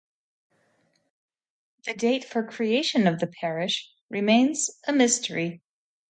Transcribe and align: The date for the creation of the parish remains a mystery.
The 1.85 1.93
date 1.93 2.25
for 2.25 2.41
the 2.41 2.47
creation 2.47 3.05
of 3.05 3.19
the 3.19 3.27
parish 3.27 3.87
remains 4.09 4.71
a 4.87 4.93
mystery. 4.93 5.61